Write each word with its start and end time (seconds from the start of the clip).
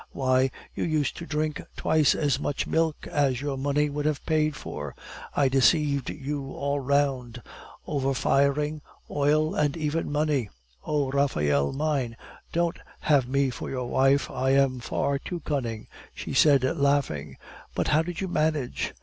Why, 0.13 0.49
you 0.73 0.83
used 0.83 1.15
to 1.17 1.27
drink 1.27 1.61
twice 1.77 2.15
as 2.15 2.39
much 2.39 2.65
milk 2.65 3.05
as 3.05 3.39
your 3.39 3.55
money 3.55 3.87
would 3.87 4.07
have 4.07 4.25
paid 4.25 4.55
for. 4.55 4.95
I 5.35 5.47
deceived 5.47 6.09
you 6.09 6.53
all 6.53 6.79
round 6.79 7.43
over 7.85 8.15
firing, 8.15 8.81
oil, 9.11 9.53
and 9.53 9.77
even 9.77 10.11
money. 10.11 10.49
O 10.83 11.11
Raphael 11.11 11.71
mine, 11.71 12.17
don't 12.51 12.77
have 13.01 13.27
me 13.27 13.51
for 13.51 13.69
your 13.69 13.91
wife, 13.91 14.31
I 14.31 14.53
am 14.55 14.79
far 14.79 15.19
too 15.19 15.41
cunning!" 15.41 15.87
she 16.15 16.33
said 16.33 16.63
laughing. 16.63 17.37
"But 17.75 17.89
how 17.89 18.01
did 18.01 18.21
you 18.21 18.27
manage?" 18.27 18.95